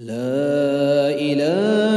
لا 0.00 1.12
إله 1.12 1.89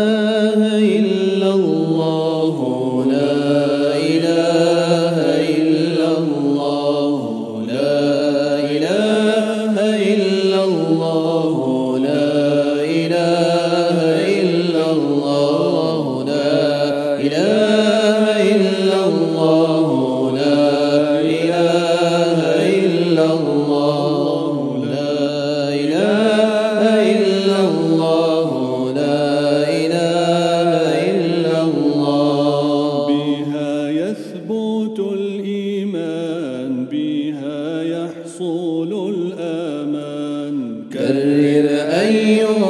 أولو 38.53 39.09
الآمان 39.09 40.55
كرر 40.93 41.67
أيها 42.05 42.62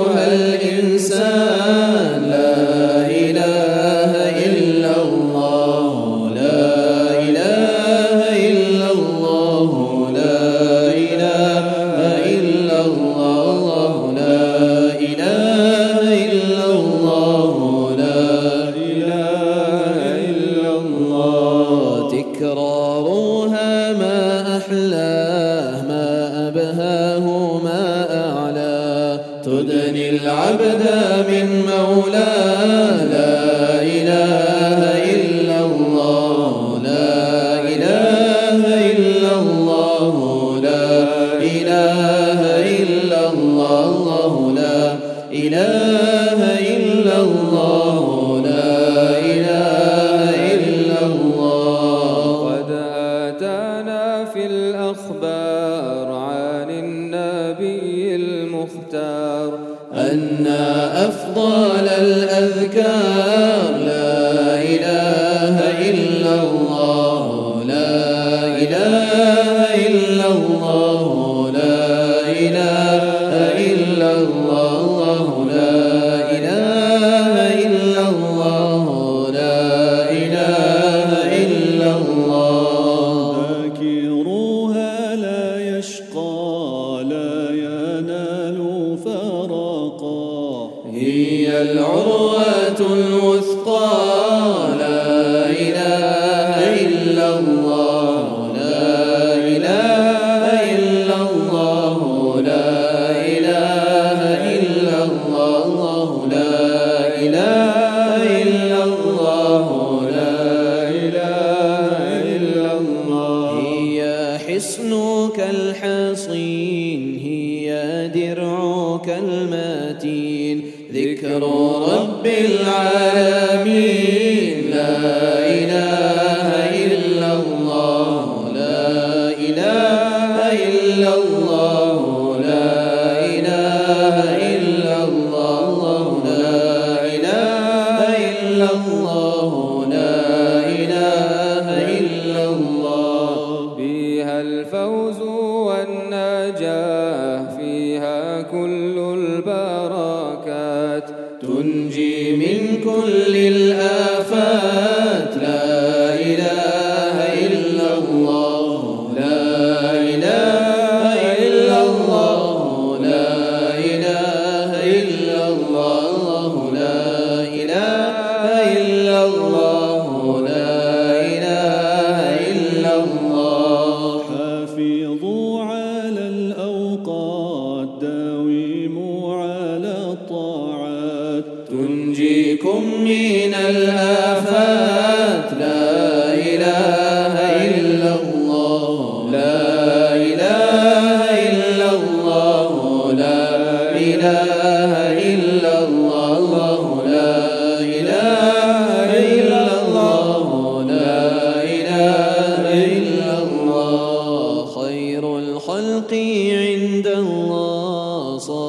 الوثقى. 92.91 94.03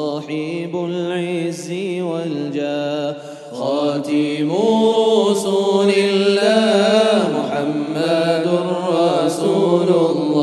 صاحب 0.05 0.75
العز 0.75 1.71
والجاه. 2.01 3.17
خاتم 3.53 4.51
رسول 5.31 5.91
الله 5.97 7.29
محمد 7.39 8.47
رسول 8.93 9.89
الله. 9.89 10.34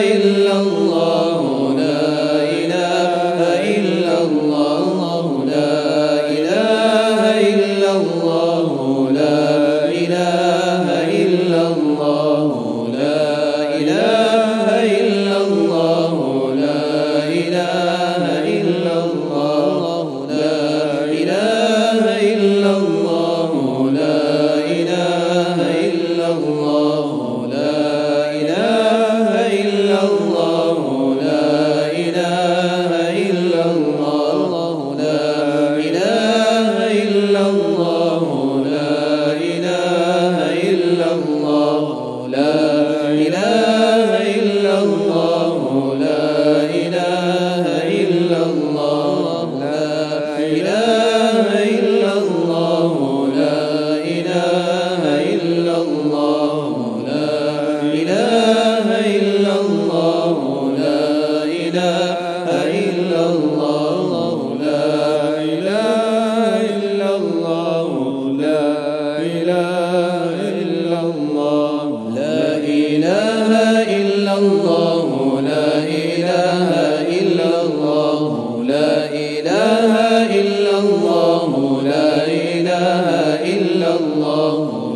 إلا 0.00 0.43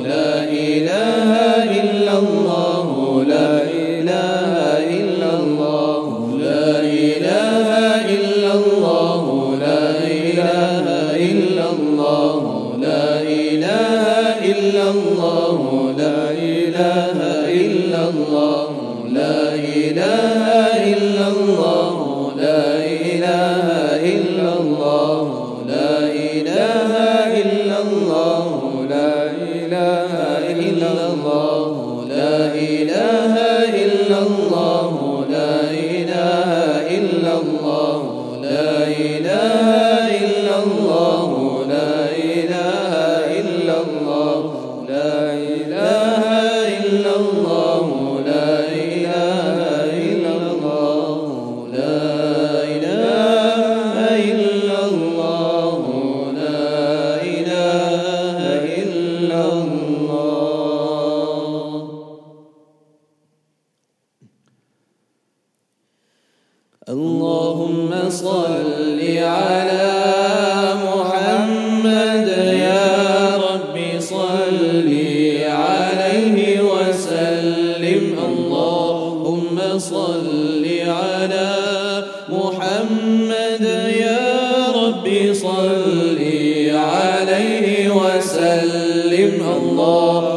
لا 0.09 0.45
إله 0.45 1.48
رب 85.09 85.33
صل 85.35 86.19
عليه 86.75 87.91
وسلم. 87.91 89.43
الله 89.57 90.28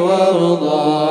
وارضى. 0.00 1.09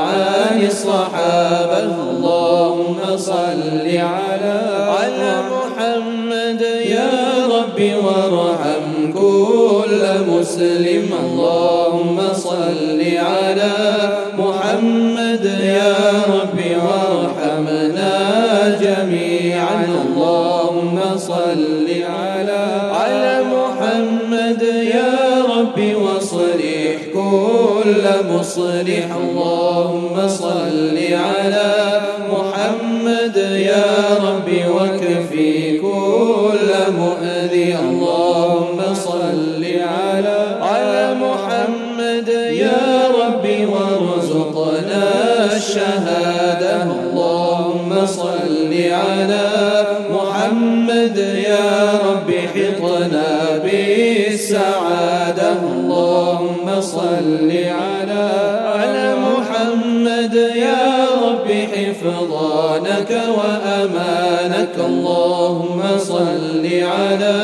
مصلح. 28.32 29.08
اللهم 29.24 30.28
صل 30.28 30.98
على 30.98 32.02
محمد 32.34 33.38
يا 33.72 33.90
ربي 34.28 34.62
وكفي 34.78 35.78
كل 35.78 36.70
مؤذي. 37.00 37.76
اللهم 37.76 38.80
صل 38.94 39.64
على 39.66 40.40
على 40.62 41.16
محمد 41.26 42.28
يا 42.66 42.88
ربي 43.20 43.66
وارزقنا 43.66 45.04
الشهادة. 45.56 46.84
اللهم 46.84 48.06
صل 48.06 48.74
على 49.06 49.48
محمد 50.16 51.18
يا 51.18 52.00
ربي 52.08 52.40
حطنا 52.54 53.30
بالسعادة. 53.64 55.52
اللهم 55.74 56.82
صل 56.82 57.52
رضانك 62.20 63.12
وأمانك. 63.38 64.76
اللهم 64.80 65.82
صل 65.98 66.66
على 66.66 67.40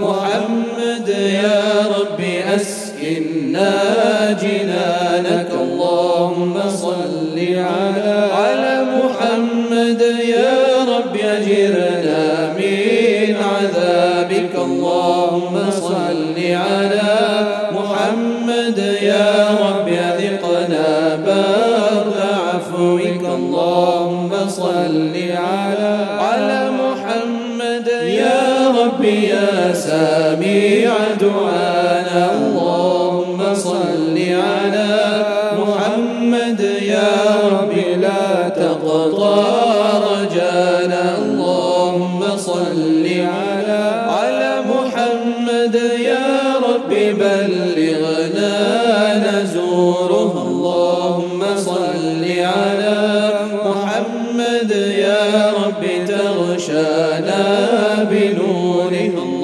محمد 0.00 1.08
يا 1.42 1.62
رب 1.98 2.20
أسكنا 2.56 3.72
جنانك 4.42 5.50
اللهم 5.64 6.54
صل 6.70 7.36
على 7.38 8.28
على 8.40 8.74
محمد 8.98 10.02
يا 10.36 10.60
رب 10.94 11.16
أجرنا 11.16 12.22
من 12.58 13.36
عذابك. 13.52 14.54
اللهم 14.54 15.54
صل 15.70 16.36
على 16.38 17.09
عليه 58.90 59.22
الله 59.22 59.39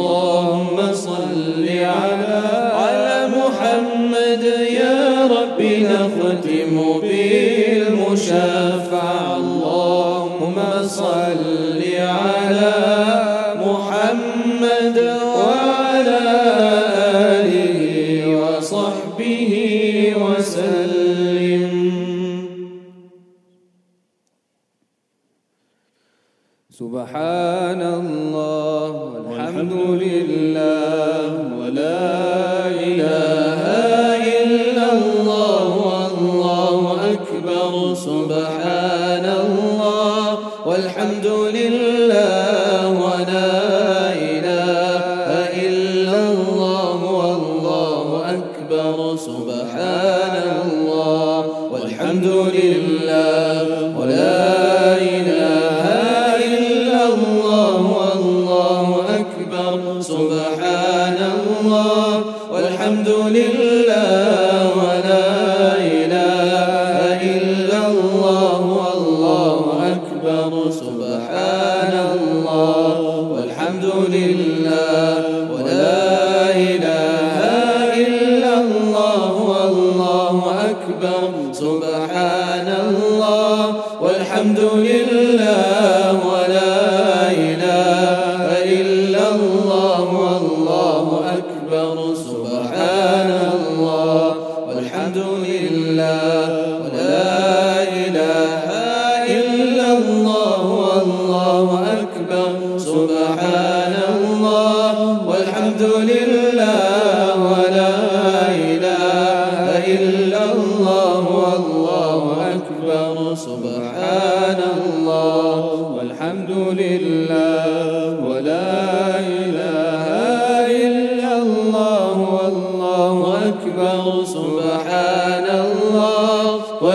الحمد 84.36 84.60
لله. 84.60 85.95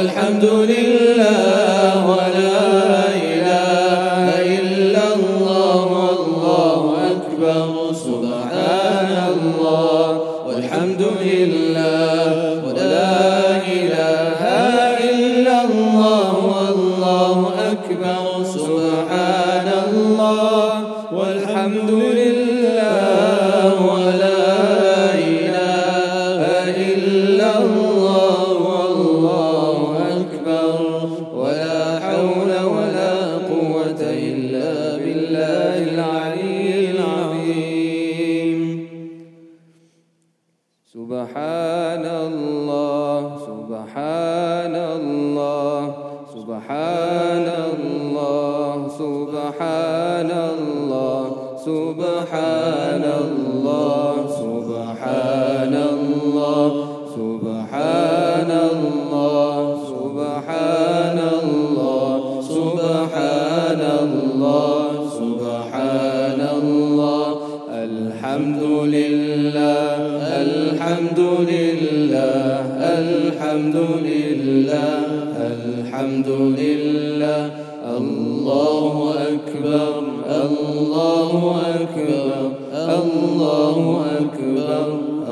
والحمد 0.02 0.46
لله. 0.46 1.71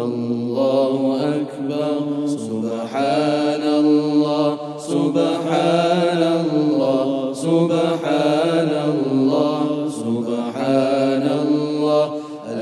الله 0.08 0.96
أكبر. 1.36 1.96
سبحان 2.28 3.64
الله 3.84 4.48
سبحان 4.78 6.24
الله 6.42 7.34
سبحان 7.34 8.72
الله 8.92 9.62
سبحان 10.04 11.26
الله. 11.44 12.06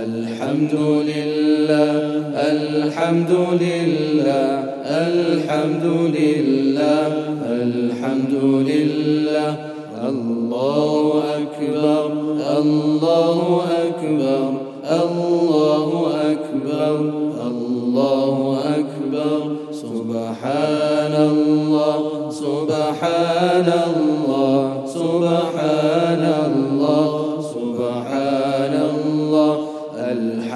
الحمد 0.08 0.76
لله 1.12 1.94
الحمد 2.54 3.34
لله 3.66 4.52
الحمد 5.10 5.86
لله 6.20 7.08
الحمد 7.66 8.34
لله. 8.72 9.50
الله 10.10 10.97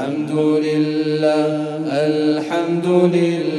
الحمد 0.01 0.31
لله 0.65 1.46
الحمد 2.10 2.88
لله. 3.15 3.50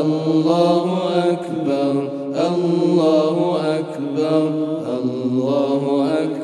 الله 0.00 0.86
أكبر 1.30 2.08
الله 2.48 3.36
أكبر 3.78 4.50
الله 5.02 6.08
أكبر. 6.22 6.42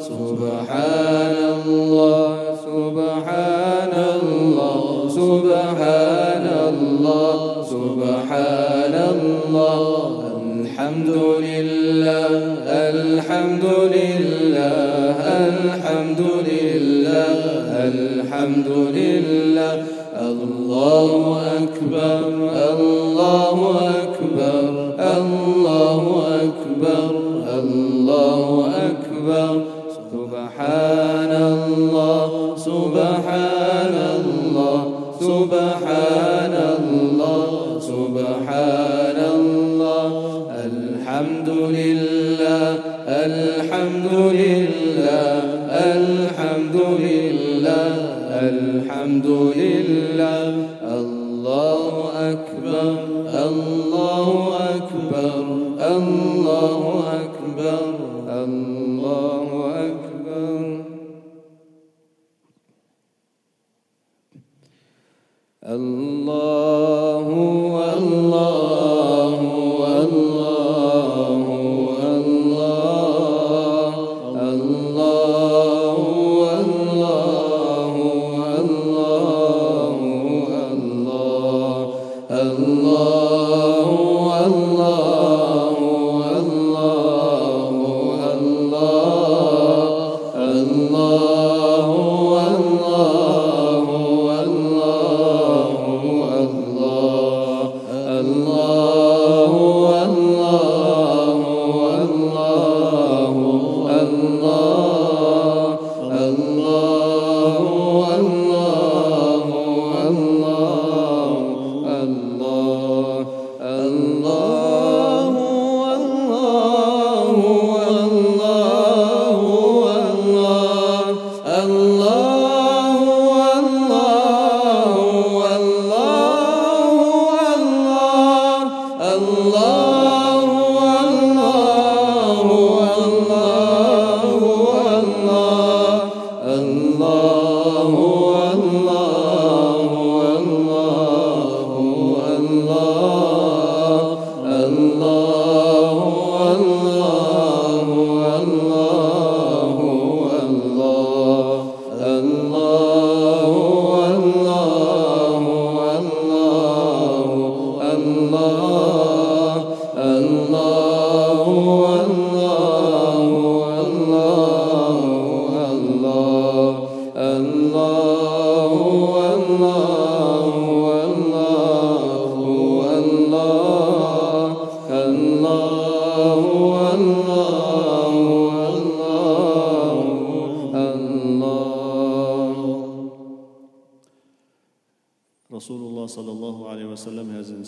سبحان 0.00 1.36
الله 1.66 2.36
سبحان 2.66 3.94
الله 4.22 5.08
سبحان 5.08 6.46
الله 6.68 7.36
سبحان 7.74 8.94
الله 9.14 10.00
الحمد 10.44 11.16
لله 11.48 12.30
الحمد 12.94 13.64
لله 13.96 15.16
الحمد 15.48 16.22
لله 16.50 17.34
الحمد 17.94 18.68
لله 18.98 19.95
الله 20.30 21.38
أكبر 21.62 22.28
الله 22.72 23.58
أكبر 24.02 24.94
الله 25.18 26.22
أكبر 26.42 27.10
الله 27.58 28.66
أكبر 28.86 29.62
سبحان 30.12 31.32
الله 31.32 32.56
سبحان 32.56 33.94
الله 34.16 34.80
سبحان 35.20 36.05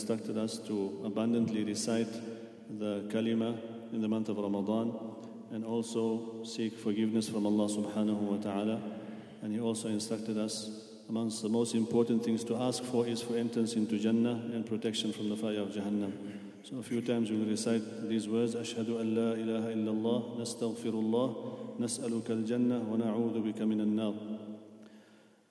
instructed 0.09 0.39
us 0.39 0.57
to 0.57 1.03
abundantly 1.05 1.65
recite 1.65 2.11
the 2.79 3.05
kalima 3.13 3.55
in 3.93 4.01
the 4.01 4.09
month 4.09 4.31
of 4.31 4.39
Ramadan 4.39 4.91
and 5.51 5.67
also 5.67 6.43
seek 6.45 6.79
forgiveness 6.79 7.29
from 7.29 7.45
Allah 7.45 7.69
subhanahu 7.69 8.17
wa 8.17 8.37
ta'ala. 8.39 8.81
And 9.43 9.53
He 9.53 9.61
also 9.61 9.89
instructed 9.89 10.39
us 10.39 10.71
amongst 11.11 11.43
the 11.43 11.51
most 11.51 11.75
important 11.75 12.25
things 12.25 12.43
to 12.45 12.57
ask 12.57 12.83
for 12.85 13.07
is 13.07 13.21
for 13.21 13.37
entrance 13.37 13.75
into 13.75 13.99
Jannah 13.99 14.49
and 14.55 14.65
protection 14.65 15.13
from 15.13 15.29
the 15.29 15.37
fire 15.37 15.61
of 15.61 15.73
Jahannam. 15.73 16.13
So 16.63 16.79
a 16.79 16.83
few 16.83 17.03
times 17.03 17.31
we 17.31 17.37
will 17.37 17.45
recite 17.45 18.09
these 18.09 18.27
words 18.29 18.55
Ashhadu 18.55 19.01
an 19.01 19.15
la 19.15 19.33
ilaha 19.33 19.75
illallah, 19.75 20.41
nastaghfirullah, 20.41 21.79
nas'aluka 21.81 22.31
al-jannah 22.31 22.79
wa 22.79 22.97
na'udhu 22.97 23.45
bika 23.45 23.69
min 23.69 23.83
al-nar. 23.83 24.38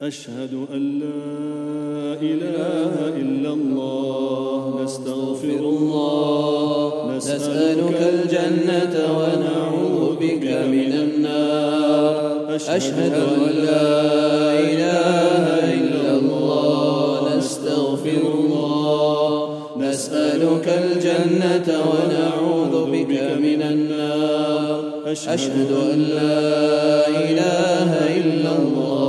أشهد 0.01 0.53
أن 0.73 0.99
لا 0.99 2.21
إله 2.21 2.93
إلا 3.17 3.49
الله 3.53 4.83
نستغفر 4.83 5.59
الله 5.59 7.15
نسألك 7.17 7.99
الجنة 8.13 8.95
ونعوذ 9.17 10.15
بك 10.21 10.45
من 10.45 10.91
النار. 10.93 12.55
أشهد 12.55 13.13
أن 13.13 13.53
لا 13.65 14.59
إله 14.59 15.45
إلا 15.73 16.11
الله 16.19 17.37
نستغفر 17.37 18.21
الله 18.37 19.59
نسألك 19.77 20.67
الجنة 20.67 21.67
ونعوذ 21.89 22.91
بك 22.91 23.13
من 23.41 23.61
النار. 23.61 24.77
أشهد 25.05 25.71
أن 25.93 25.99
لا 25.99 27.07
إله 27.07 27.89
إلا 28.17 28.51
الله. 28.61 29.06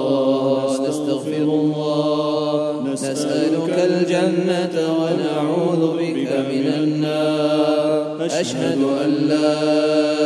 نسألك 3.29 3.79
الجنة 3.91 4.77
ونعوذ 5.01 5.83
بك 5.99 6.33
من 6.51 6.67
النار. 6.81 8.27
أشهد 8.27 8.81
أن 9.05 9.11
لا 9.29 9.63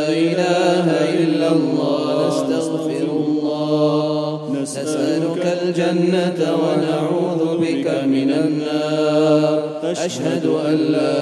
إله 0.09 0.85
إلا 1.19 1.47
الله 1.51 2.27
نستغفر 2.27 3.07
الله. 3.11 4.39
نسألك 4.61 5.43
الجنة 5.61 6.39
ونعوذ 6.63 7.41
بك 7.57 7.87
من 8.05 8.29
النار. 8.31 9.59
أشهد 9.83 10.45
أن 10.45 10.77
لا 10.97 11.19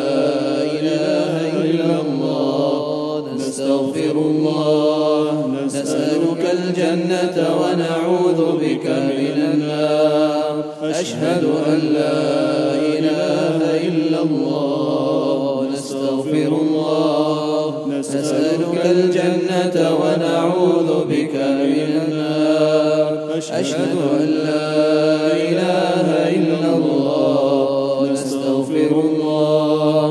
إله 0.78 1.34
إلا 1.66 1.96
الله 2.02 3.26
نستغفر 3.36 4.16
الله. 4.30 5.26
نسألك 5.66 6.44
الجنة 6.58 7.38
ونعوذ 7.62 8.40
بك 8.64 8.86
من 8.86 9.36
النار 9.36 9.41
أشهد 11.02 11.44
أن 11.44 11.80
لا 11.94 12.22
إله 12.96 13.58
إلا 13.88 14.20
الله 14.22 15.68
نستغفر 15.74 16.52
الله 16.62 17.88
نسألك 18.00 18.82
الجنة 18.86 19.76
ونعوذ 20.02 20.90
بك 21.10 21.36
من 21.36 21.90
النار. 22.06 23.38
أشهد 23.38 23.96
أن 24.20 24.28
لا 24.50 24.78
إله 25.50 26.08
إلا 26.38 26.70
الله 26.78 28.12
نستغفر 28.12 28.92
الله 29.08 30.06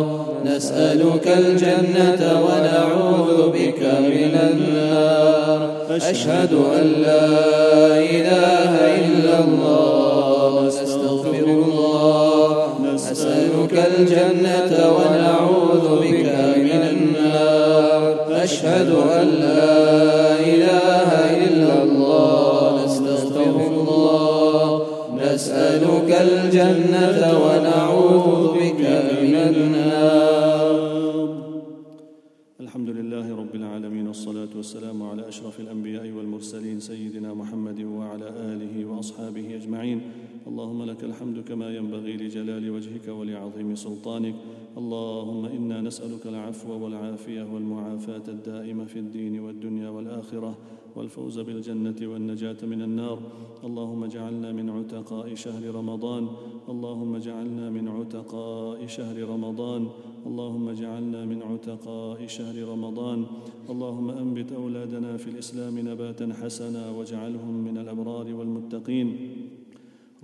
نسألك 0.44 1.26
الجنة 1.42 2.22
ونعوذ 2.46 3.38
بك 3.56 3.80
من 3.82 4.32
النار. 4.50 5.60
أشهد 5.90 6.52
أن 6.52 6.86
لا 7.06 7.28
إله 8.16 8.72
إلا 9.00 9.34
الله 9.44 9.79
الجنة 14.00 14.72
ونعوذ 14.96 15.86
بك 16.04 16.26
من 16.66 16.82
النار. 16.92 18.02
أشهد 18.44 18.90
أن 18.90 19.26
لا 19.28 20.40
إله 20.52 21.10
إلا 21.46 21.74
الله 21.82 22.84
نستغفر 22.84 23.54
الله. 23.70 24.66
نسألك 25.20 26.10
الجنة 26.26 27.20
ونعوذ 27.44 28.42
بك 28.58 28.82
من 29.20 29.34
النار. 29.50 30.76
الحمد 32.60 32.88
لله 32.88 33.26
رب 33.36 33.54
العالمين 33.54 34.06
والصلاة 34.08 34.52
والسلام 34.56 35.02
على 35.10 35.28
أشرف 35.28 35.60
الأنبياء 35.60 36.06
والمرسلين 36.16 36.80
سيدنا 36.80 37.34
محمد 37.34 37.80
وعلى 37.98 38.28
آله 38.52 38.74
وأصحابه 38.90 39.46
أجمعين. 39.60 40.00
اللهم 40.50 40.82
لك 40.82 41.04
الحمد 41.04 41.38
كما 41.46 41.76
ينبغي 41.76 42.16
لجلال 42.16 42.70
وجهك 42.70 43.08
ولعظيم 43.08 43.74
سلطانك. 43.74 44.34
اللهم 44.76 45.44
إنا 45.44 45.80
نسألك 45.80 46.26
العفو 46.26 46.84
والعافية 46.84 47.42
والمعافاة 47.54 48.26
الدائمة 48.28 48.84
في 48.84 48.98
الدين 48.98 49.40
والدنيا 49.40 49.88
والآخرة 49.88 50.58
والفوز 50.96 51.38
بالجنة 51.38 51.96
والنجاة 52.02 52.56
من 52.62 52.82
النار. 52.82 53.18
اللهم 53.64 54.04
اجعلنا 54.04 54.52
من 54.52 54.70
عتقاء 54.70 55.34
شهر 55.34 55.74
رمضان. 55.74 56.28
اللهم 56.68 57.14
اجعلنا 57.14 57.70
من 57.70 57.88
عتقاء 57.88 58.86
شهر 58.86 59.16
رمضان. 59.22 59.86
اللهم 60.26 60.68
اجعلنا 60.68 61.24
من 61.24 61.42
عتقاء 61.42 62.26
شهر 62.26 62.56
رمضان. 62.68 63.26
اللهم 63.70 64.10
أنبت 64.10 64.52
أولادنا 64.52 65.16
في 65.16 65.30
الإسلام 65.30 65.78
نباتا 65.78 66.32
حسنا 66.42 66.90
واجعلهم 66.90 67.54
من 67.64 67.78
الأبرار 67.78 68.34
والمتقين. 68.34 69.08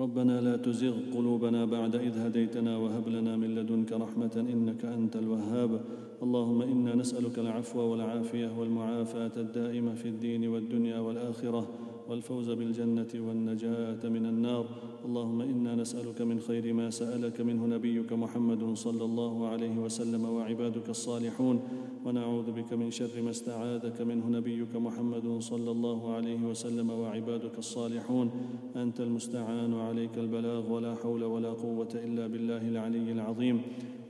ربنا 0.01 0.41
لا 0.41 0.57
تزغ 0.57 0.95
قلوبنا 1.15 1.65
بعد 1.65 1.97
إذ 1.97 2.19
هديتنا 2.19 2.77
وهب 2.77 3.09
لنا 3.09 3.37
من 3.37 3.55
لدنك 3.55 3.93
رحمة 3.93 4.47
إنك 4.53 4.85
أنت 4.85 5.17
الوهاب. 5.17 5.81
اللهم 6.23 6.63
إنا 6.63 6.95
نسألك 6.95 7.39
العفو 7.39 7.81
والعافية 7.81 8.59
والمعافاة 8.59 9.31
الدائمة 9.37 9.95
في 9.95 10.09
الدين 10.09 10.49
والدنيا 10.49 10.99
والآخرة. 10.99 11.69
والفوز 12.09 12.51
بالجنة 12.51 13.13
والنجاة 13.15 14.09
من 14.09 14.27
النار. 14.27 14.67
اللهم 15.05 15.41
إنا 15.41 15.75
نسألك 15.75 16.23
من 16.23 16.41
خير 16.41 16.73
ما 16.73 16.91
سألك 16.91 17.41
منه 17.41 17.67
نبيك 17.67 18.13
محمد 18.13 18.75
صلى 18.75 19.05
الله 19.05 19.49
عليه 19.49 19.79
وسلم 19.79 20.25
وعبادك 20.25 20.89
الصالحون. 20.89 21.61
ونعوذ 22.05 22.53
بك 22.53 22.73
من 22.73 22.91
شر 22.91 23.23
ما 23.23 23.31
استعاذك 23.31 24.01
منه 24.01 24.29
نبيك 24.29 24.77
محمد 24.77 25.39
صلى 25.39 25.71
الله 25.71 26.15
عليه 26.15 26.43
وسلم 26.45 26.91
وعبادك 26.91 27.59
الصالحون. 27.59 28.31
أنت 28.77 29.01
المستعان 29.01 29.73
وعليك 29.73 30.19
البلاغ 30.19 30.73
ولا 30.73 30.95
حول 30.95 31.25
ولا 31.25 31.51
قوة 31.51 31.93
إلا 31.95 32.27
بالله 32.27 32.69
العلي 32.69 33.13
العظيم. 33.13 33.61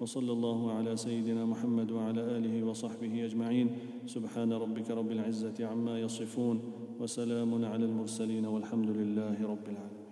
وصلى 0.00 0.32
الله 0.32 0.72
على 0.72 0.96
سيدنا 0.96 1.44
محمد 1.44 1.90
وعلى 1.90 2.20
آله 2.20 2.64
وصحبه 2.66 3.24
أجمعين. 3.24 3.70
سبحان 4.06 4.52
ربك 4.52 4.90
رب 4.90 5.12
العزة 5.12 5.66
عما 5.66 6.00
يصفون. 6.00 6.61
وسلام 7.00 7.64
على 7.64 7.85
المرسلين 7.85 8.46
والحمد 8.46 8.90
لله 8.90 9.37
رب 9.42 9.66
العالمين 9.68 10.06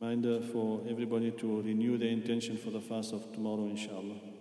Reminder 0.00 0.40
for 0.52 0.82
everybody 0.88 1.30
to 1.32 1.62
renew 1.62 1.96
their 1.96 2.10
intention 2.10 2.56
for 2.58 2.70
the 2.70 2.80
fast 2.80 3.12
of 3.14 3.32
tomorrow, 3.32 3.66
inshallah. 3.66 4.35